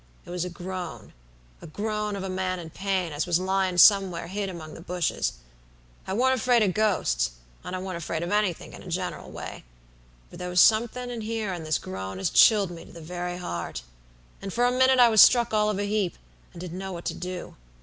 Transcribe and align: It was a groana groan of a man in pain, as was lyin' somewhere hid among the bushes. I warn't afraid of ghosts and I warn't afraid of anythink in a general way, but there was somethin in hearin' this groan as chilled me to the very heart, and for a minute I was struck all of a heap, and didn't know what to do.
It 0.25 0.31
was 0.31 0.43
a 0.43 0.49
groana 0.49 1.11
groan 1.73 2.15
of 2.15 2.23
a 2.23 2.27
man 2.27 2.57
in 2.57 2.71
pain, 2.71 3.11
as 3.13 3.27
was 3.27 3.39
lyin' 3.39 3.77
somewhere 3.77 4.25
hid 4.25 4.49
among 4.49 4.73
the 4.73 4.81
bushes. 4.81 5.33
I 6.07 6.13
warn't 6.13 6.39
afraid 6.41 6.63
of 6.63 6.73
ghosts 6.73 7.33
and 7.63 7.75
I 7.75 7.79
warn't 7.79 7.99
afraid 7.99 8.23
of 8.23 8.31
anythink 8.31 8.73
in 8.73 8.81
a 8.81 8.87
general 8.87 9.29
way, 9.29 9.63
but 10.31 10.39
there 10.39 10.49
was 10.49 10.59
somethin 10.59 11.11
in 11.11 11.21
hearin' 11.21 11.65
this 11.65 11.77
groan 11.77 12.17
as 12.17 12.31
chilled 12.31 12.71
me 12.71 12.83
to 12.83 12.91
the 12.91 12.99
very 12.99 13.37
heart, 13.37 13.83
and 14.41 14.51
for 14.51 14.65
a 14.65 14.71
minute 14.71 14.97
I 14.97 15.09
was 15.09 15.21
struck 15.21 15.53
all 15.53 15.69
of 15.69 15.77
a 15.79 15.85
heap, 15.85 16.17
and 16.51 16.59
didn't 16.59 16.79
know 16.79 16.91
what 16.93 17.05
to 17.05 17.13
do. 17.13 17.55